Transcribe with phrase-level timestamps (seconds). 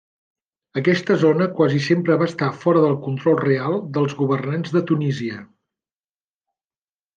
[0.79, 5.39] Aquesta zona quasi sempre va estar fora del control real dels governants de Tunísia.